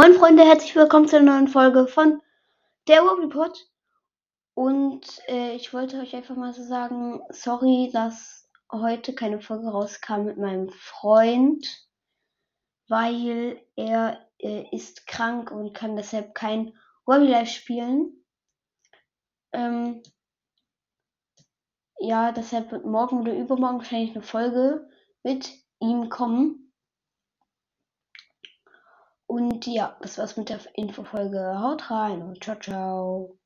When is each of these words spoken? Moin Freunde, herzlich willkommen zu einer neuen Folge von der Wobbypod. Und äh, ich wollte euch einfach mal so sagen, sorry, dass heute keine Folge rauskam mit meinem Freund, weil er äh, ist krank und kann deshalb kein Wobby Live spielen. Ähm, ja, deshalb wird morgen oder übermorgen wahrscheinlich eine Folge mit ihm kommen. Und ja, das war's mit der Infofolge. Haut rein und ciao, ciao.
Moin 0.00 0.14
Freunde, 0.14 0.44
herzlich 0.44 0.74
willkommen 0.76 1.08
zu 1.08 1.18
einer 1.18 1.32
neuen 1.34 1.46
Folge 1.46 1.86
von 1.86 2.22
der 2.88 3.02
Wobbypod. 3.02 3.68
Und 4.54 5.04
äh, 5.28 5.54
ich 5.54 5.74
wollte 5.74 5.98
euch 5.98 6.16
einfach 6.16 6.36
mal 6.36 6.54
so 6.54 6.64
sagen, 6.64 7.20
sorry, 7.28 7.90
dass 7.92 8.48
heute 8.72 9.14
keine 9.14 9.42
Folge 9.42 9.68
rauskam 9.68 10.24
mit 10.24 10.38
meinem 10.38 10.70
Freund, 10.70 11.66
weil 12.88 13.60
er 13.76 14.26
äh, 14.38 14.74
ist 14.74 15.06
krank 15.06 15.50
und 15.50 15.74
kann 15.74 15.96
deshalb 15.96 16.34
kein 16.34 16.72
Wobby 17.04 17.26
Live 17.26 17.50
spielen. 17.50 18.24
Ähm, 19.52 20.02
ja, 21.98 22.32
deshalb 22.32 22.72
wird 22.72 22.86
morgen 22.86 23.20
oder 23.20 23.36
übermorgen 23.36 23.80
wahrscheinlich 23.80 24.12
eine 24.12 24.22
Folge 24.22 24.88
mit 25.22 25.52
ihm 25.78 26.08
kommen. 26.08 26.69
Und 29.30 29.64
ja, 29.68 29.96
das 30.00 30.18
war's 30.18 30.36
mit 30.36 30.48
der 30.48 30.58
Infofolge. 30.74 31.60
Haut 31.60 31.88
rein 31.92 32.20
und 32.20 32.42
ciao, 32.42 32.56
ciao. 32.58 33.39